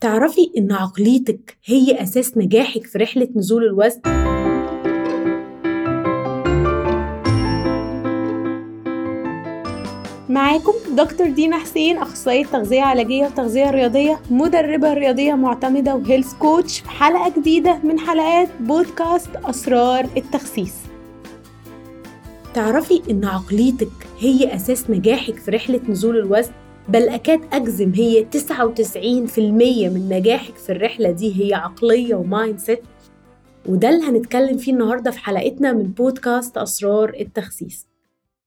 [0.00, 4.00] تعرفي إن عقليتك هي أساس نجاحك في رحلة نزول الوزن؟
[10.28, 16.90] معاكم دكتور دينا حسين أخصائية تغذية علاجية وتغذية رياضية مدربة رياضية معتمدة وهيلث كوتش في
[16.90, 20.74] حلقة جديدة من حلقات بودكاست أسرار التخسيس
[22.54, 26.52] تعرفي إن عقليتك هي أساس نجاحك في رحلة نزول الوزن؟
[26.88, 29.38] بل أكاد أجزم هي 99%
[29.88, 32.82] من نجاحك في الرحلة دي هي عقلية و mindset.
[33.68, 37.86] وده اللي هنتكلم فيه النهاردة في حلقتنا من بودكاست أسرار التخسيس.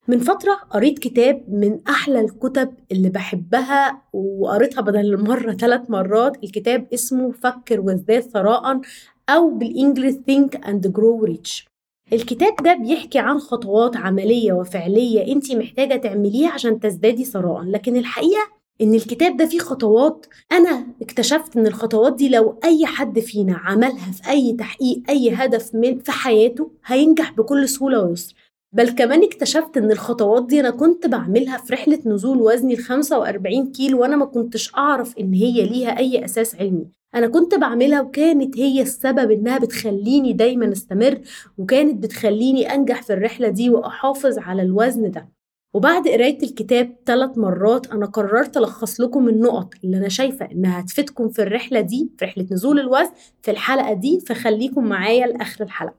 [0.08, 6.44] من فترة قريت كتاب من أحلى الكتب اللي بحبها وقريتها بدل المرة ثلاث مرات.
[6.44, 8.82] الكتاب اسمه فكر وازداد ثراء
[9.30, 11.73] أو بالإنجليزي Think and Grow Rich.
[12.14, 17.64] الكتاب ده بيحكي عن خطوات عملية وفعلية انت محتاجة تعمليها عشان تزدادي ثراء.
[17.64, 18.48] لكن الحقيقة
[18.82, 24.12] إن الكتاب ده فيه خطوات أنا اكتشفت إن الخطوات دي لو أي حد فينا عملها
[24.12, 28.34] في أي تحقيق أي هدف من في حياته هينجح بكل سهولة ويسر.
[28.74, 33.72] بل كمان اكتشفت إن الخطوات دي أنا كنت بعملها في رحلة نزول وزني ال 45
[33.72, 36.86] كيلو وأنا ما كنتش أعرف إن هي ليها أي أساس علمي.
[37.16, 41.22] أنا كنت بعملها وكانت هي السبب إنها بتخليني دايما أستمر
[41.58, 45.30] وكانت بتخليني أنجح في الرحلة دي وأحافظ على الوزن ده.
[45.74, 51.30] وبعد قراية الكتاب ثلاث مرات أنا قررت ألخص لكم النقط اللي أنا شايفة إنها هتفيدكم
[51.30, 53.12] في الرحلة دي في رحلة نزول الوزن
[53.42, 55.96] في الحلقة دي فخليكم معايا لآخر الحلقة.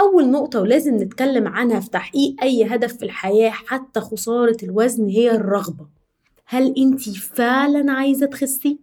[0.00, 5.30] أول نقطة ولازم نتكلم عنها في تحقيق أي هدف في الحياة حتى خسارة الوزن هي
[5.30, 5.86] الرغبة.
[6.46, 8.78] هل أنت فعلا عايزة تخسي؟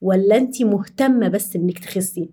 [0.00, 2.30] ولا انت مهتمة بس انك تخسي؟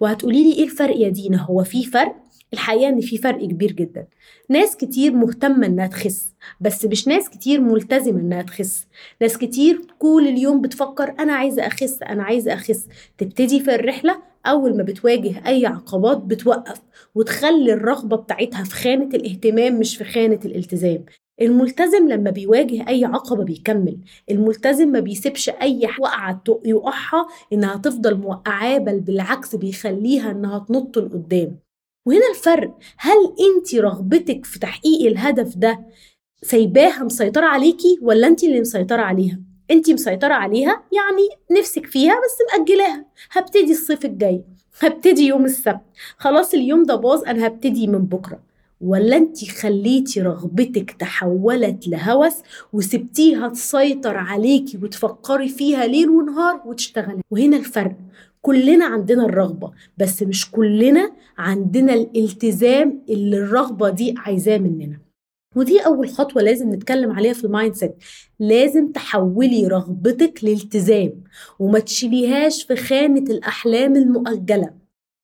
[0.00, 2.16] وهتقولي لي إيه الفرق يا دينا؟ هو في فرق؟
[2.52, 4.06] الحقيقة إن في فرق كبير جدا.
[4.50, 8.86] ناس كتير مهتمة إنها تخس بس مش ناس كتير ملتزمة إنها تخس.
[9.20, 12.88] ناس كتير كل اليوم بتفكر أنا عايزة أخس أنا عايزة أخس.
[13.18, 16.82] تبتدي في الرحلة أول ما بتواجه أي عقبات بتوقف
[17.14, 21.04] وتخلي الرغبة بتاعتها في خانة الاهتمام مش في خانة الالتزام.
[21.40, 23.98] الملتزم لما بيواجه أي عقبة بيكمل
[24.30, 31.58] الملتزم ما بيسيبش أي وقعة يوقعها إنها تفضل موقعاه بل بالعكس بيخليها إنها تنط لقدام.
[32.06, 33.16] وهنا الفرق هل
[33.56, 35.80] انت رغبتك في تحقيق الهدف ده
[36.42, 39.40] سايباها مسيطرة عليكي ولا انت اللي مسيطرة عليها؟
[39.70, 43.04] انت مسيطرة عليها يعني نفسك فيها بس مأجلاها.
[43.30, 44.44] هبتدي الصيف الجاي
[44.80, 45.80] هبتدي يوم السبت.
[46.18, 48.47] خلاص اليوم ده باظ أنا هبتدي من بكرة.
[48.80, 52.34] ولا انت خليتي رغبتك تحولت لهوس
[52.72, 57.96] وسبتيها تسيطر عليكي وتفكري فيها ليل ونهار وتشتغلي؟ وهنا الفرق.
[58.42, 64.98] كلنا عندنا الرغبة بس مش كلنا عندنا الالتزام اللي الرغبة دي عايزاه مننا.
[65.56, 67.94] ودي أول خطوة لازم نتكلم عليها في ال mindset
[68.40, 71.12] لازم تحولي رغبتك لالتزام
[71.58, 74.77] وما تشيليهاش في خانة الأحلام المؤجلة.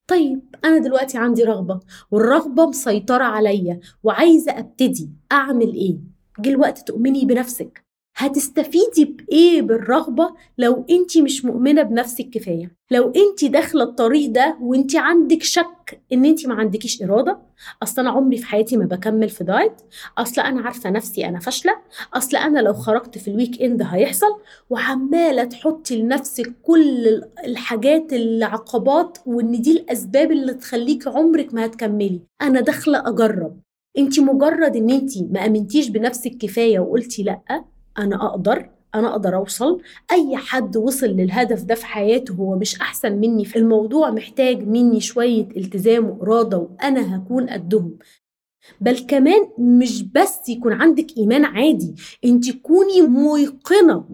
[0.07, 5.99] طيب أنا دلوقتي عندي رغبة والرغبة مسيطرة عليا وعايزة أبتدي أعمل إيه؟
[6.41, 7.85] جه الوقت تؤمني بنفسك
[8.17, 14.97] هتستفيدي بإيه بالرغبة لو أنت مش مؤمنة بنفسك كفاية لو أنت داخلة الطريق ده وأنت
[14.97, 17.39] عندك شك إن أنت ما عندكيش إرادة؟
[17.83, 19.73] أصل أنا عمري في حياتي ما بكمل في diet.
[20.19, 21.73] أصل أنا عارفة نفسي أنا فاشلة.
[22.15, 24.41] أصل أنا لو خرجت في ال weekend هيحصل.
[24.71, 32.21] وعمالة تحطي لنفسك كل الحاجات العقبات وإن دي الأسباب اللي تخليك عمرك ما هتكملي.
[32.43, 33.61] أنا داخلة أجرب.
[33.99, 37.65] انت مجرد إن انت ما آمنتيش بنفسك كفايه وقلتي لأ
[37.99, 39.81] أنا أقدر أنا أقدر أوصل.
[40.13, 43.45] أي حد وصل للهدف ده في حياته هو مش أحسن مني.
[43.45, 47.99] في الموضوع محتاج مني شوية التزام وإرادة وأنا هكون قدهم.
[48.81, 51.95] بل كمان مش بس يكون عندك إيمان عادي.
[52.25, 54.05] أنت تكوني موقنة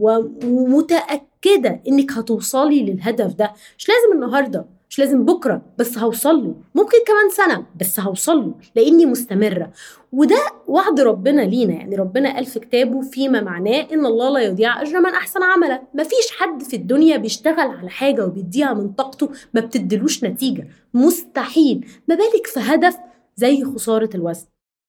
[0.44, 3.52] ومتأكدة إنك هتوصلي للهدف ده.
[3.78, 4.79] مش لازم النهارده.
[5.00, 6.54] لازم بكرة بس هوصل له.
[6.74, 9.72] ممكن كمان سنة بس هوصل له لإني مستمرة.
[10.12, 11.72] وده وعد ربنا لينا.
[11.72, 15.82] يعني ربنا قال في كتابه فيما معناه إن الله لا يضيع أجر من أحسن عملا.
[15.94, 20.68] مفيش حد في الدنيا بيشتغل على حاجة وبيديها من طاقته ما بتدلوش نتيجة.
[20.94, 21.86] مستحيل.
[22.08, 22.96] ما بالك في هدف
[23.36, 24.46] زي خسارة الوزن.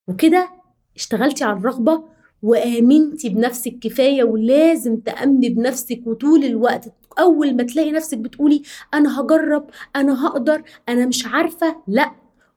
[0.07, 0.49] وكده
[0.95, 2.03] اشتغلتي على الرغبة
[2.43, 8.61] وآمنتي بنفسك كفاية ولازم تأمني بنفسك وطول الوقت أول ما تلاقي نفسك بتقولي
[8.93, 12.11] أنا هجرب أنا هقدر أنا مش عارفة لأ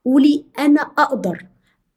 [0.04, 1.46] قولي أنا أقدر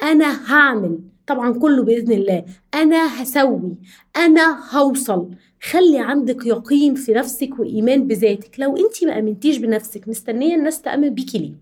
[0.03, 0.99] أنا هعمل.
[1.27, 2.45] طبعا كله بإذن الله.
[2.73, 3.75] أنا هسوي
[4.15, 5.29] أنا هوصل.
[5.63, 8.59] خلي عندك يقين في نفسك وإيمان بذاتك.
[8.59, 11.53] لو أنت ما أمنتيش بنفسك مستنية الناس تأمن بيكي ليه؟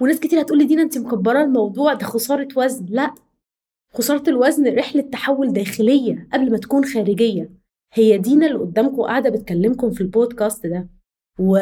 [0.00, 2.86] وناس كتير هتقولي دينا أنت مكبرة الموضوع ده خسارة وزن.
[2.88, 3.14] لأ
[3.94, 7.59] خسارة الوزن رحلة تحول داخلية قبل ما تكون خارجية.
[7.94, 10.88] هي دينا اللي قدامكم قاعدة بتكلمكم في البودكاست ده
[11.38, 11.58] و...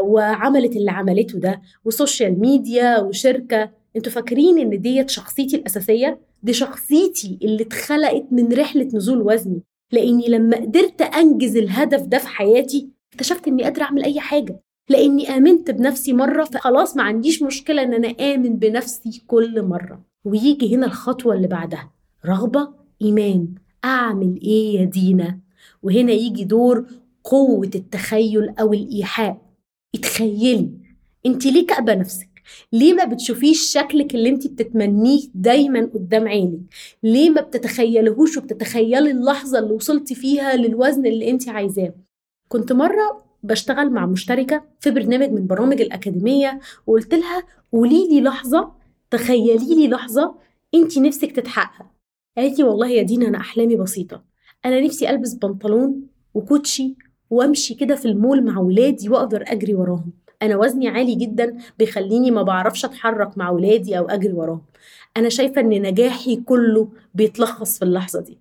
[0.00, 3.70] وعملت اللي عملته ده وسوشيال ميديا وشركة.
[3.96, 9.62] أنتوا فاكرين إن ديت شخصيتي الأساسية؟ دي شخصيتي اللي اتخلقت من رحلة نزول وزني.
[9.92, 14.60] لأني لما قدرت أنجز الهدف ده في حياتي اكتشفت إني قادرة أعمل أي حاجة.
[14.90, 20.04] لأني آمنت بنفسي مرة فخلاص ما عنديش مشكلة إن أنا آمن بنفسي كل مرة.
[20.24, 21.90] ويجي هنا الخطوة اللي بعدها.
[22.26, 22.68] رغبة
[23.02, 23.48] إيمان.
[23.84, 25.45] أعمل إيه يا دينا؟
[25.82, 26.86] وهنا يجي دور
[27.24, 29.38] قوة التخيل أو الإيحاء.
[29.94, 30.70] اتخيلي
[31.26, 32.28] أنت ليه كأبة نفسك؟
[32.72, 36.60] ليه ما بتشوفيش شكلك اللي أنت بتتمنيه دايما قدام عينك؟
[37.02, 41.94] ليه ما بتتخيلهوش وبتتخيلي اللحظة اللي وصلتي فيها للوزن اللي أنت عايزاه؟
[42.48, 47.42] كنت مرة بشتغل مع مشتركة في برنامج من برامج الأكاديمية وقلت لها
[47.72, 48.72] قولي لي لحظة
[49.10, 50.34] تخيلي لي لحظة
[50.74, 51.86] أنت نفسك تتحقق.
[52.36, 54.24] قالت لي والله يا دينا أنا أحلامي بسيطة.
[54.66, 56.02] أنا نفسي ألبس بنطلون
[56.34, 56.94] وكوتشي
[57.30, 60.12] وأمشي كده في المول مع ولادي وأقدر أجري وراهم.
[60.42, 64.62] أنا وزني عالي جدا بيخليني ما بعرفش أتحرك مع ولادي أو أجري وراهم.
[65.16, 68.38] أنا شايفة إن نجاحي كله بيتلخص في اللحظة دي.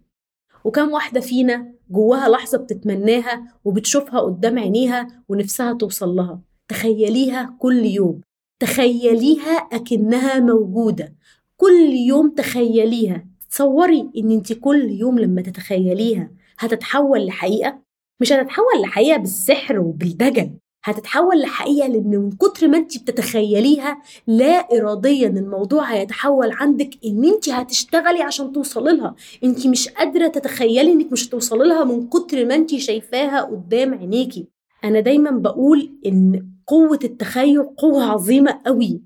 [0.64, 6.40] وكم واحدة فينا جواها لحظة بتتمناها وبتشوفها قدام عينيها ونفسها توصل لها.
[6.68, 8.22] تخيليها كل يوم.
[8.60, 11.14] تخيليها أكنها موجودة.
[11.58, 13.26] كل يوم تخيليها.
[13.56, 17.80] تصوري إن انت كل يوم لما تتخيليها هتتحول لحقيقة؟
[18.22, 20.52] مش هتتحول لحقيقة بالسحر وبالدجل
[20.84, 27.50] هتتحول لحقيقة لأن من كتر ما انت بتتخيليها لا اراديا الموضوع هيتحول عندك إن انت
[27.50, 29.16] هتشتغلي عشان توصلي لها.
[29.44, 34.48] انت مش قادرة تتخيلي إنك مش هتوصلي لها من كتر ما انت شايفاها قدام عينيكي
[34.84, 39.02] أنا دايما بقول إن قوة التخيل قوة عظيمة قوي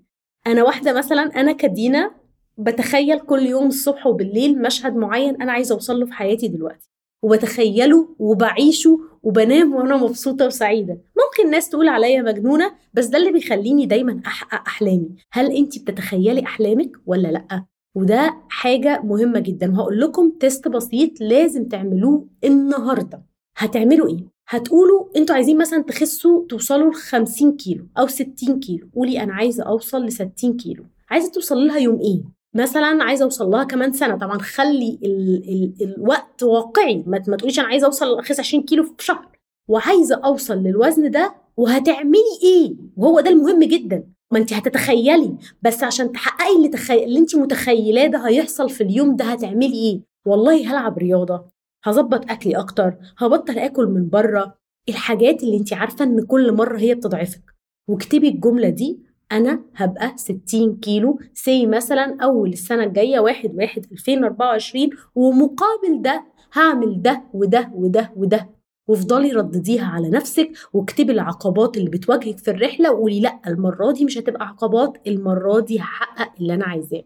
[0.48, 2.19] أنا واحدة مثلا أنا كدينا
[2.60, 6.90] بتخيل كل يوم الصبح وبالليل مشهد معين أنا عايزة أوصل له في حياتي دلوقتي.
[7.24, 10.94] وبتخيله وبعيشه وبنام وأنا مبسوطة وسعيدة.
[10.94, 15.10] ممكن ناس تقول عليا مجنونة بس ده اللي بيخليني دايما أحقق أحلامي.
[15.32, 17.66] هل انت بتتخيلي أحلامك ولا لأ؟
[17.96, 19.72] وده حاجة مهمة جدا.
[19.72, 23.22] وهقول لكم تيست بسيط لازم تعملوه النهارده.
[23.58, 28.88] هتعملوا إيه؟ هتقولوا أنتوا عايزين مثلا تخسوا توصلوا ل 50 كيلو أو 60 كيلو.
[28.96, 30.84] قولي أنا عايزة أوصل ل 60 كيلو.
[31.10, 34.18] عايزة توصل لها يوم إيه؟ مثلا عايزة أوصل لها كمان سنة.
[34.18, 37.04] طبعا خلي ال ال الوقت واقعي.
[37.08, 39.28] ما, ما تقوليش أنا عايزة أوصل اخس 20 كيلو في شهر.
[39.68, 44.04] وعايزة أوصل للوزن ده وهتعملي إيه؟ وهو ده المهم جدا.
[44.32, 45.38] ما انت هتتخيلي.
[45.62, 47.04] بس عشان تحققي اللي, تخي...
[47.04, 51.46] اللي انت متخيلاه ده هيحصل في اليوم ده هتعملي إيه؟ والله هلعب رياضة.
[51.84, 52.98] هظبط أكلي أكتر.
[53.18, 54.56] هبطل آكل من بره.
[54.90, 57.44] الحاجات اللي انت عارفة إن كل مرة هي بتضعفك.
[57.90, 59.00] واكتبي الجملة دي
[59.32, 61.20] أنا هبقى 60 كيلو.
[61.34, 68.50] سي مثلا أول السنة الجاية 1 1 2024 ومقابل ده هعمل ده وده وده وده.
[68.88, 74.18] وافضلي ردديها على نفسك واكتبي العقبات اللي بتواجهك في الرحلة وقولي لأ المرة دي مش
[74.18, 77.04] هتبقى عقبات المرة دي هحقق اللي أنا عايزاه.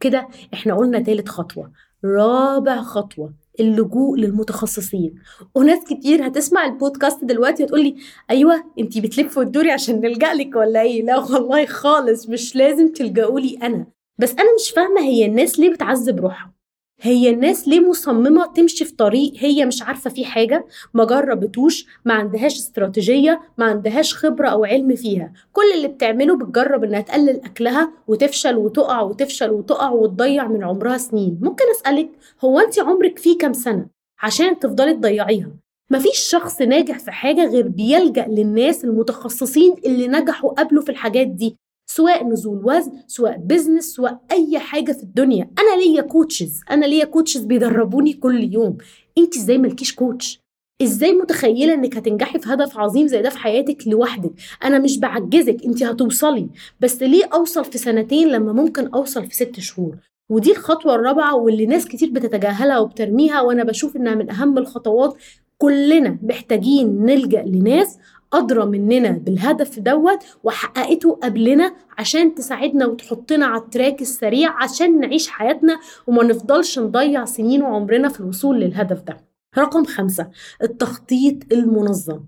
[0.00, 1.72] كده إحنا قلنا تالت خطوة.
[2.04, 3.32] رابع خطوة.
[3.60, 5.14] اللجوء للمتخصصين.
[5.54, 7.96] وناس كتير هتسمع البودكاست دلوقتي وتقول لي
[8.30, 13.40] أيوه أنت بتلفي وتدوري عشان نلجأ لك ولا إيه؟ لا والله خالص مش لازم تلجأوا
[13.40, 13.86] لي أنا.
[14.18, 16.55] بس أنا مش فاهمة هي الناس ليه بتعذب روحها؟
[17.00, 22.14] هي الناس ليه مصممة تمشي في طريق هي مش عارفة فيه حاجة؟ ما جربتوش ما
[22.14, 25.32] عندهاش استراتيجية ما عندهاش خبرة أو علم فيها.
[25.52, 31.38] كل اللي بتعمله بتجرب إنها تقلل أكلها وتفشل وتقع وتفشل وتقع وتضيع من عمرها سنين.
[31.42, 32.10] ممكن أسألك
[32.44, 33.86] هو انت عمرك فيه كام سنة؟
[34.22, 35.50] عشان تفضلي تضيعيها.
[35.90, 41.56] مفيش شخص ناجح في حاجة غير بيلجأ للناس المتخصصين اللي نجحوا قبله في الحاجات دي.
[41.86, 45.50] سواء نزول وزن سواء business سواء أي حاجة في الدنيا.
[45.58, 48.76] أنا ليا coaches أنا ليا coaches بيدربوني كل يوم.
[49.18, 50.40] أنت إزاي مالكيش coach
[50.82, 54.30] إزاي متخيلة إنك هتنجحي في هدف عظيم زي ده في حياتك لوحدك؟
[54.64, 55.64] أنا مش بعجزك.
[55.64, 56.48] أنت هتوصلي.
[56.80, 59.96] بس ليه أوصل في سنتين لما ممكن أوصل في ست شهور؟
[60.30, 65.16] ودي الخطوة الرابعة واللي ناس كتير بتتجاهلها وبترميها وأنا بشوف إنها من أهم الخطوات.
[65.58, 67.98] كلنا محتاجين نلجأ لناس
[68.32, 75.80] أدرى مننا بالهدف دوت وحققته قبلنا عشان تساعدنا وتحطنا على التراك السريع عشان نعيش حياتنا
[76.06, 79.16] وما نفضلش نضيع سنين وعمرنا في الوصول للهدف ده.
[79.58, 80.30] رقم خمسة
[80.62, 82.20] التخطيط المنظم.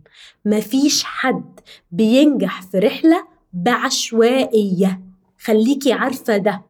[0.44, 1.60] مفيش حد
[1.92, 5.00] بينجح في رحلة بعشوائية.
[5.40, 6.67] خليكي عارفة ده.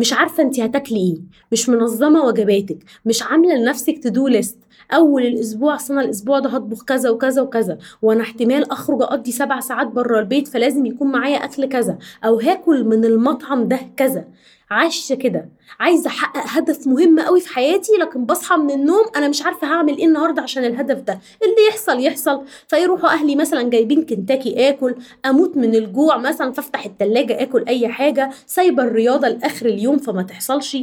[0.00, 1.16] مش عارفة انت هتاكلي إيه
[1.52, 4.58] مش منظمة وجباتك مش عاملة لنفسك تدو ليست
[4.92, 9.86] أول الأسبوع اصل الأسبوع ده هطبخ كذا وكذا وكذا وأنا احتمال أخرج أقضي سبع ساعات
[9.86, 14.24] بره البيت فلازم يكون معايا أكل كذا أو هاكل من المطعم ده كذا.
[14.70, 15.48] عايشة كده
[15.80, 19.98] عايزة أحقق هدف مهم قوي في حياتي لكن بصحى من النوم أنا مش عارفة هعمل
[19.98, 21.20] إيه النهارده عشان الهدف ده.
[21.42, 22.42] اللي يحصل يحصل.
[22.68, 24.94] فيروحوا أهلي مثلا جايبين كنتاكي آكل
[25.26, 30.76] أموت من الجوع مثلا فافتح التلاجة آكل أي حاجة سايبة الرياضة لآخر اليوم فما تحصلش.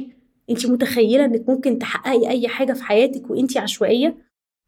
[0.49, 4.17] انت متخيلة إنك ممكن تحققي أي حاجة في حياتك وانت عشوائية؟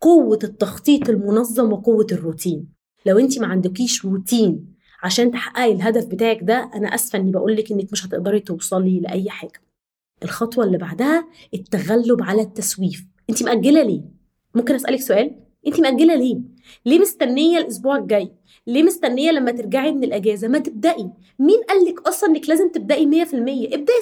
[0.02, 2.68] قوة التخطيط المنظم وقوة الروتين.
[3.06, 4.69] لو انت ما عندكيش روتين
[5.04, 9.30] عشان تحققي الهدف بتاعك ده أنا آسفة إني بقول لك إنك مش هتقدري توصلي لأي
[9.30, 9.62] حاجة.
[10.24, 13.06] الخطوة اللي بعدها التغلب على التسويف.
[13.30, 14.02] انت مأجلة ليه؟
[14.56, 15.36] ممكن أسألك سؤال؟
[15.68, 16.38] انت مأجلة ليه؟
[16.86, 18.32] ليه مستنية الأسبوع الجاي؟
[18.68, 21.10] ليه مستنية لما ترجعي من الأجازة؟ ما تبدأي.
[21.40, 23.34] مين قال لك أصلا إنك لازم تبدأي 100%
[23.74, 23.96] ابدأي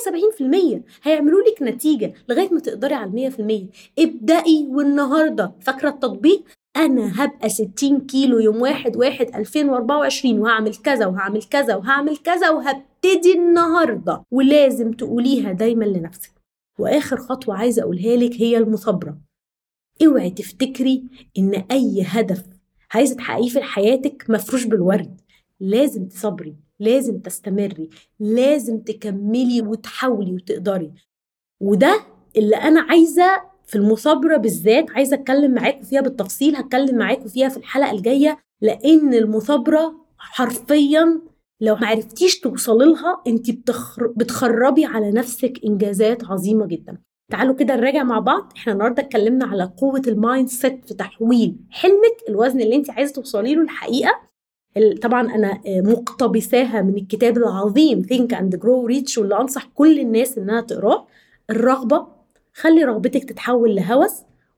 [0.79, 5.51] 70% هيعملوا لك نتيجة لغاية ما تقدري على 100% ابدأي والنهاردة.
[5.61, 6.43] فاكرة التطبيق؟
[6.77, 13.33] أنا هبقى 60 كيلو يوم واحد واحد 2024 وهعمل كذا وهعمل كذا وهعمل كذا وهبتدي
[13.33, 14.23] النهارده.
[14.31, 16.31] ولازم تقوليها دايما لنفسك.
[16.79, 19.17] وآخر خطوة عايزة أقولها لك هي المثابرة.
[20.05, 21.03] اوعي تفتكري
[21.37, 22.43] إن أي هدف
[22.93, 25.21] عايزه تحققيه في حياتك مفروش بالورد.
[25.59, 30.91] لازم تصبري لازم تستمري لازم تكملي وتحاولي وتقدري.
[31.59, 32.01] وده
[32.37, 37.57] اللي أنا عايزة في المثابرة بالذات عايزة أتكلم معاكم فيها بالتفصيل هتكلم معاكم فيها في
[37.57, 41.21] الحلقة الجاية لأن المثابرة حرفيا
[41.61, 44.07] لو ما عرفتيش توصلي لها أنت بتخر...
[44.15, 46.97] بتخربي على نفسك إنجازات عظيمة جدا.
[47.31, 48.53] تعالوا كده نراجع مع بعض.
[48.57, 53.55] إحنا النهارده اتكلمنا على قوة ال mindset في تحويل حلمك الوزن اللي أنت عايزة توصلي
[53.55, 54.11] له الحقيقة.
[55.01, 60.61] طبعا أنا مقتبساها من الكتاب العظيم Think and Grow Rich واللي أنصح كل الناس إنها
[60.61, 61.07] تقراه.
[61.49, 62.07] الرغبة
[62.59, 64.11] خلي رغبتك تتحول لهوس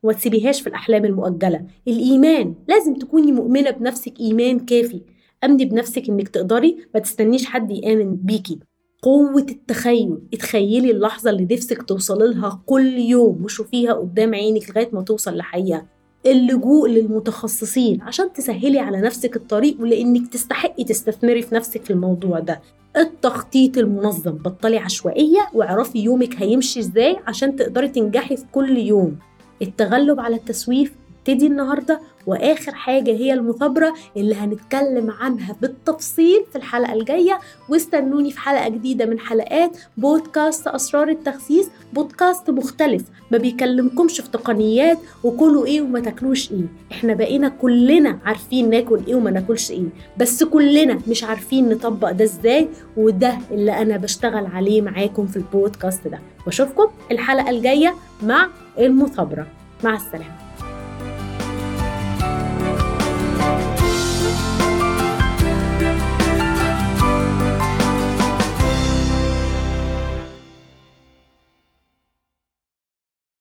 [0.03, 1.65] وما تسيبيهاش في الأحلام المؤجلة.
[1.87, 5.01] الإيمان لازم تكوني مؤمنة بنفسك إيمان كافي.
[5.43, 8.59] آمني بنفسك إنك تقدري ما تستنيش حد يآمن بيكي.
[9.01, 15.01] قوة التخيل اتخيلي اللحظة اللي نفسك توصلي لها كل يوم وشوفيها قدام عينك لغاية ما
[15.01, 15.85] توصل لحقيقة.
[16.25, 22.61] اللجوء للمتخصصين عشان تسهلي على نفسك الطريق ولإنك تستحقي تستثمري في نفسك في الموضوع ده.
[22.97, 29.17] التخطيط المنظم بطلي عشوائية واعرفي يومك هيمشي إزاي عشان تقدري تنجحي في كل يوم.
[29.61, 30.93] التغلب على التسويف
[31.29, 37.39] ابتدي النهارده وآخر حاجة هي المثابرة اللي هنتكلم عنها بالتفصيل في الحلقة الجاية.
[37.69, 44.97] واستنوني في حلقة جديدة من حلقات بودكاست أسرار التخسيس بودكاست مختلف ما بيكلمكمش في تقنيات
[45.23, 46.65] وكلوا إيه وما تاكلوش إيه.
[46.91, 52.23] إحنا بقينا كلنا عارفين ناكل إيه وما ناكلش إيه بس كلنا مش عارفين نطبق ده
[52.23, 52.67] إزاي
[52.97, 56.19] وده اللي أنا بشتغل عليه معاكم في البودكاست ده.
[56.45, 57.93] واشوفكم الحلقة الجاية
[58.23, 58.47] مع
[58.79, 59.47] المثابرة.
[59.83, 60.48] مع السلامة.